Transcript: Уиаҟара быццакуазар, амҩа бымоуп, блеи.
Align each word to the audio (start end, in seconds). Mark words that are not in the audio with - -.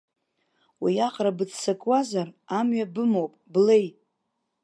Уиаҟара 0.83 1.37
быццакуазар, 1.37 2.27
амҩа 2.57 2.85
бымоуп, 2.93 3.33
блеи. 3.51 3.87